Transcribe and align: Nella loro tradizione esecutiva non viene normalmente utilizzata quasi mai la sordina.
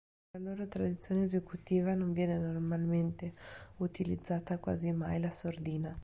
Nella 0.31 0.49
loro 0.49 0.67
tradizione 0.67 1.25
esecutiva 1.25 1.93
non 1.93 2.11
viene 2.11 2.35
normalmente 2.39 3.35
utilizzata 3.77 4.57
quasi 4.57 4.91
mai 4.91 5.19
la 5.19 5.29
sordina. 5.29 5.95